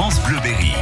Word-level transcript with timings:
France 0.00 0.18
Bleu 0.22 0.38
Berry. 0.42 0.72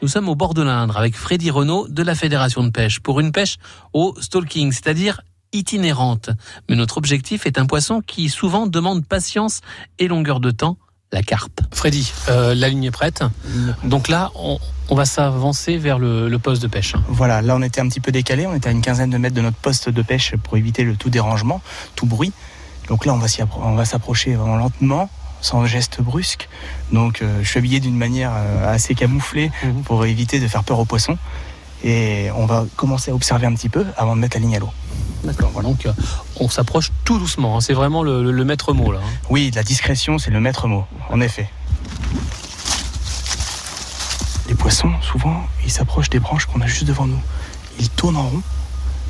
Nous 0.00 0.06
sommes 0.06 0.28
au 0.28 0.36
bord 0.36 0.54
de 0.54 0.62
l'Indre 0.62 0.96
avec 0.96 1.16
Freddy 1.16 1.50
Renault 1.50 1.88
de 1.88 2.04
la 2.04 2.14
Fédération 2.14 2.62
de 2.62 2.70
pêche 2.70 3.00
pour 3.00 3.18
une 3.18 3.32
pêche 3.32 3.56
au 3.92 4.14
stalking, 4.20 4.70
c'est-à-dire 4.70 5.20
itinérante. 5.52 6.30
Mais 6.68 6.76
notre 6.76 6.98
objectif 6.98 7.46
est 7.46 7.58
un 7.58 7.66
poisson 7.66 8.00
qui 8.00 8.28
souvent 8.28 8.68
demande 8.68 9.04
patience 9.04 9.60
et 9.98 10.06
longueur 10.06 10.38
de 10.38 10.52
temps, 10.52 10.76
la 11.10 11.24
carpe. 11.24 11.60
Freddy, 11.72 12.12
euh, 12.28 12.54
la 12.54 12.68
ligne 12.68 12.84
est 12.84 12.92
prête. 12.92 13.24
Donc 13.82 14.06
là, 14.06 14.30
on, 14.36 14.60
on 14.88 14.94
va 14.94 15.04
s'avancer 15.04 15.78
vers 15.78 15.98
le, 15.98 16.28
le 16.28 16.38
poste 16.38 16.62
de 16.62 16.68
pêche. 16.68 16.94
Voilà, 17.08 17.42
là 17.42 17.56
on 17.56 17.62
était 17.62 17.80
un 17.80 17.88
petit 17.88 17.98
peu 17.98 18.12
décalé, 18.12 18.46
on 18.46 18.54
était 18.54 18.68
à 18.68 18.72
une 18.72 18.82
quinzaine 18.82 19.10
de 19.10 19.18
mètres 19.18 19.34
de 19.34 19.42
notre 19.42 19.56
poste 19.56 19.88
de 19.88 20.02
pêche 20.02 20.36
pour 20.36 20.56
éviter 20.56 20.84
le 20.84 20.94
tout 20.94 21.10
dérangement, 21.10 21.60
tout 21.96 22.06
bruit. 22.06 22.32
Donc 22.86 23.04
là 23.04 23.14
va 23.14 23.26
on 23.56 23.74
va 23.74 23.84
s'approcher 23.84 24.34
vraiment 24.34 24.56
lentement, 24.56 25.10
sans 25.40 25.64
geste 25.66 26.00
brusque. 26.00 26.48
Donc 26.92 27.22
euh, 27.22 27.40
je 27.42 27.48
suis 27.48 27.58
habillé 27.58 27.80
d'une 27.80 27.96
manière 27.96 28.32
euh, 28.34 28.72
assez 28.74 28.94
camouflée 28.94 29.50
Mhm. 29.64 29.82
pour 29.82 30.04
éviter 30.06 30.40
de 30.40 30.48
faire 30.48 30.64
peur 30.64 30.78
aux 30.78 30.84
poissons. 30.84 31.18
Et 31.82 32.28
on 32.36 32.44
va 32.46 32.66
commencer 32.76 33.10
à 33.10 33.14
observer 33.14 33.46
un 33.46 33.54
petit 33.54 33.70
peu 33.70 33.86
avant 33.96 34.14
de 34.14 34.20
mettre 34.20 34.36
la 34.36 34.42
ligne 34.42 34.56
à 34.56 34.58
l'eau. 34.58 34.70
D'accord. 35.24 35.50
Donc 35.62 35.86
euh, 35.86 35.92
on 36.36 36.48
s'approche 36.48 36.90
tout 37.04 37.18
doucement. 37.18 37.56
hein. 37.56 37.60
C'est 37.60 37.72
vraiment 37.74 38.02
le, 38.02 38.22
le- 38.22 38.32
le 38.32 38.44
maître 38.44 38.72
mot 38.74 38.92
là. 38.92 38.98
hein. 39.02 39.08
Oui, 39.30 39.50
la 39.54 39.62
discrétion, 39.62 40.18
c'est 40.18 40.30
le 40.30 40.40
maître 40.40 40.66
mot, 40.68 40.84
en 41.08 41.20
effet. 41.20 41.48
Les 44.48 44.54
poissons, 44.54 44.90
souvent, 45.00 45.42
ils 45.64 45.70
s'approchent 45.70 46.10
des 46.10 46.18
branches 46.18 46.46
qu'on 46.46 46.60
a 46.60 46.66
juste 46.66 46.84
devant 46.84 47.06
nous. 47.06 47.20
Ils 47.78 47.88
tournent 47.88 48.16
en 48.16 48.28
rond 48.28 48.42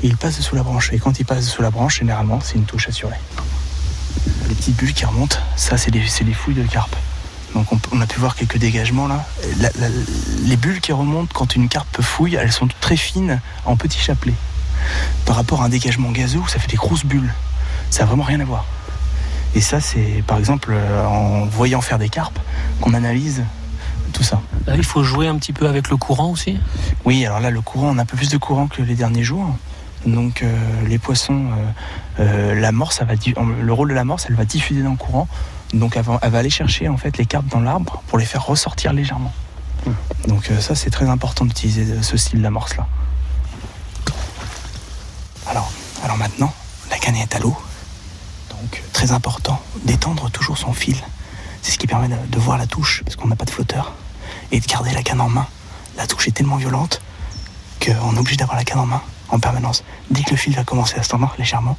et 0.03 0.07
ils 0.07 0.17
passent 0.17 0.39
sous 0.39 0.55
la 0.55 0.63
branche. 0.63 0.91
Et 0.93 0.99
quand 0.99 1.19
ils 1.19 1.25
passent 1.25 1.49
sous 1.49 1.61
la 1.61 1.71
branche, 1.71 1.99
généralement, 1.99 2.39
c'est 2.43 2.55
une 2.55 2.65
touche 2.65 2.87
assurée. 2.87 3.15
Les 4.49 4.55
petites 4.55 4.75
bulles 4.75 4.93
qui 4.93 5.05
remontent, 5.05 5.37
ça, 5.55 5.77
c'est 5.77 5.91
des 5.91 6.01
fouilles 6.33 6.55
de 6.55 6.63
carpe. 6.63 6.95
Donc 7.53 7.67
on, 7.91 7.99
a 7.99 8.07
pu 8.07 8.19
voir 8.19 8.35
quelques 8.35 8.57
dégagements 8.57 9.07
là. 9.07 9.25
La- 9.59 9.71
la- 9.79 9.89
les 10.45 10.55
bulles 10.55 10.79
qui 10.79 10.93
remontent 10.93 11.31
quand 11.33 11.53
une 11.55 11.67
carpe 11.67 12.01
fouille, 12.01 12.35
elles 12.35 12.51
sont 12.53 12.67
très 12.79 12.95
fines 12.95 13.41
en 13.65 13.75
petits 13.75 13.99
chapelets. 13.99 14.35
Par 15.25 15.35
rapport 15.35 15.61
à 15.61 15.65
un 15.65 15.69
dégagement 15.69 16.11
gazeux 16.11 16.39
ça 16.47 16.59
fait 16.59 16.69
des 16.69 16.77
grosses 16.77 17.03
bulles. 17.05 17.33
Ça 17.89 17.99
n'a 18.03 18.05
vraiment 18.05 18.23
rien 18.23 18.39
à 18.39 18.45
voir. 18.45 18.65
Et 19.53 19.59
ça, 19.59 19.81
c'est 19.81 20.23
par 20.25 20.37
exemple 20.37 20.69
euh, 20.71 21.05
en 21.05 21.45
voyant 21.45 21.81
faire 21.81 21.99
des 21.99 22.07
carpes 22.07 22.39
qu'on 22.79 22.93
analyse 22.93 23.43
tout 24.13 24.23
ça. 24.23 24.41
Là, 24.65 24.75
il 24.77 24.83
faut 24.85 25.03
jouer 25.03 25.27
un 25.27 25.35
petit 25.35 25.51
peu 25.53 25.67
avec 25.67 25.89
le 25.89 25.97
courant 25.97 26.29
aussi? 26.31 26.57
Oui, 27.05 27.25
alors 27.25 27.39
là, 27.41 27.49
le 27.49 27.61
courant, 27.61 27.89
on 27.93 27.97
a 27.97 28.03
un 28.03 28.05
peu 28.05 28.15
plus 28.17 28.29
de 28.29 28.37
courant 28.37 28.67
que 28.67 28.81
les 28.81 28.95
derniers 28.95 29.23
jours. 29.23 29.55
Donc 30.05 30.41
euh, 30.41 30.87
les 30.87 30.97
poissons, 30.97 31.45
euh, 31.51 32.53
euh, 32.53 32.59
la 32.59 32.71
ça 32.89 33.05
va 33.05 33.13
le 33.15 33.73
rôle 33.73 33.89
de 33.89 33.93
la 33.93 34.03
morse, 34.03 34.25
elle 34.27 34.35
va 34.35 34.45
diffuser 34.45 34.81
dans 34.81 34.91
le 34.91 34.97
courant. 34.97 35.27
Donc 35.73 35.95
elle 35.95 36.03
va, 36.03 36.19
elle 36.21 36.31
va 36.31 36.39
aller 36.39 36.49
chercher 36.49 36.89
en 36.89 36.97
fait 36.97 37.17
les 37.17 37.25
carpes 37.25 37.47
dans 37.47 37.59
l'arbre 37.59 38.01
pour 38.07 38.17
les 38.17 38.25
faire 38.25 38.45
ressortir 38.45 38.93
légèrement. 38.93 39.33
Donc 40.27 40.49
euh, 40.49 40.59
ça, 40.59 40.75
c'est 40.75 40.89
très 40.89 41.07
important 41.07 41.45
d'utiliser 41.45 42.01
ce 42.01 42.17
style 42.17 42.41
d'amorce 42.41 42.77
là. 42.77 42.87
Alors, 45.47 45.71
alors 46.03 46.17
maintenant, 46.17 46.53
la 46.89 46.97
canne 46.97 47.15
est 47.15 47.35
à 47.35 47.39
l'eau. 47.39 47.55
Donc 48.49 48.83
très 48.93 49.11
important 49.11 49.61
d'étendre 49.85 50.29
toujours 50.31 50.57
son 50.57 50.73
fil. 50.73 50.97
C'est 51.61 51.71
ce 51.71 51.77
qui 51.77 51.87
permet 51.87 52.07
de, 52.07 52.15
de 52.27 52.39
voir 52.39 52.57
la 52.57 52.65
touche 52.65 53.03
parce 53.03 53.15
qu'on 53.15 53.27
n'a 53.27 53.35
pas 53.35 53.45
de 53.45 53.51
flotteur 53.51 53.93
et 54.51 54.59
de 54.59 54.65
garder 54.65 54.91
la 54.91 55.03
canne 55.03 55.21
en 55.21 55.29
main. 55.29 55.47
La 55.97 56.07
touche 56.07 56.27
est 56.27 56.31
tellement 56.31 56.57
violente 56.57 57.01
qu'on 57.83 58.15
est 58.15 58.19
obligé 58.19 58.37
d'avoir 58.37 58.57
la 58.57 58.63
canne 58.63 58.79
en 58.79 58.85
main 58.85 59.01
en 59.31 59.39
permanence. 59.39 59.83
Dès 60.09 60.23
que 60.23 60.31
le 60.31 60.37
fil 60.37 60.53
va 60.53 60.63
commencer 60.63 60.97
à 60.97 61.03
se 61.03 61.09
tendre 61.09 61.33
légèrement, 61.37 61.77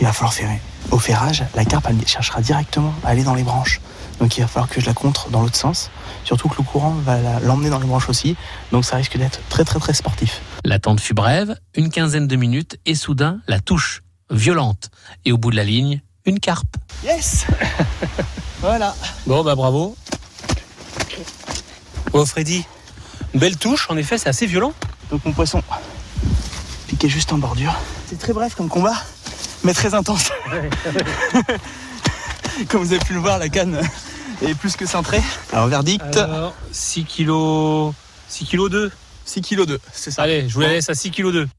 il 0.00 0.06
va 0.06 0.12
falloir 0.12 0.32
ferrer. 0.32 0.60
Au 0.90 0.98
ferrage, 0.98 1.44
la 1.54 1.64
carpe 1.64 1.86
elle 1.88 2.06
cherchera 2.06 2.40
directement 2.40 2.94
à 3.04 3.08
aller 3.08 3.24
dans 3.24 3.34
les 3.34 3.42
branches. 3.42 3.80
Donc 4.20 4.36
il 4.36 4.40
va 4.40 4.46
falloir 4.46 4.68
que 4.68 4.80
je 4.80 4.86
la 4.86 4.94
contre 4.94 5.28
dans 5.30 5.42
l'autre 5.42 5.56
sens. 5.56 5.90
Surtout 6.24 6.48
que 6.48 6.56
le 6.58 6.62
courant 6.62 6.90
va 7.04 7.40
l'emmener 7.40 7.70
dans 7.70 7.78
les 7.78 7.86
branches 7.86 8.08
aussi. 8.08 8.36
Donc 8.72 8.84
ça 8.84 8.96
risque 8.96 9.16
d'être 9.16 9.40
très 9.48 9.64
très 9.64 9.78
très 9.78 9.94
sportif. 9.94 10.40
L'attente 10.64 11.00
fut 11.00 11.14
brève, 11.14 11.58
une 11.74 11.90
quinzaine 11.90 12.26
de 12.26 12.36
minutes, 12.36 12.78
et 12.86 12.94
soudain, 12.94 13.40
la 13.46 13.60
touche, 13.60 14.02
violente. 14.30 14.90
Et 15.24 15.32
au 15.32 15.38
bout 15.38 15.50
de 15.50 15.56
la 15.56 15.64
ligne, 15.64 16.00
une 16.24 16.40
carpe. 16.40 16.76
Yes 17.04 17.46
Voilà. 18.60 18.94
Bon, 19.26 19.44
bah 19.44 19.54
bravo. 19.54 19.96
Oh, 22.12 22.24
Freddy, 22.24 22.64
belle 23.34 23.56
touche, 23.56 23.90
en 23.90 23.96
effet, 23.96 24.18
c'est 24.18 24.28
assez 24.28 24.46
violent. 24.46 24.72
Donc 25.10 25.24
mon 25.24 25.32
poisson 25.32 25.62
juste 27.08 27.32
en 27.32 27.38
bordure. 27.38 27.74
C'est 28.08 28.18
très 28.18 28.32
bref 28.32 28.54
comme 28.54 28.68
combat, 28.68 28.94
mais 29.64 29.72
très 29.72 29.94
intense. 29.94 30.30
comme 32.68 32.82
vous 32.82 32.92
avez 32.92 33.04
pu 33.04 33.14
le 33.14 33.20
voir, 33.20 33.38
la 33.38 33.48
canne 33.48 33.80
est 34.42 34.54
plus 34.54 34.76
que 34.76 34.86
cintrée. 34.86 35.22
Alors 35.52 35.68
verdict, 35.68 36.16
Alors, 36.16 36.54
6 36.72 37.04
kg... 37.04 37.92
6 38.28 38.46
kg 38.46 38.68
2. 38.68 38.92
6 39.24 39.42
kg 39.42 39.66
2, 39.66 39.80
c'est 39.92 40.10
ça. 40.10 40.22
Allez, 40.22 40.48
je 40.48 40.54
vous 40.54 40.60
la 40.60 40.68
laisse 40.68 40.88
à 40.88 40.94
6 40.94 41.10
kg 41.10 41.32
2. 41.32 41.40
France 41.42 41.50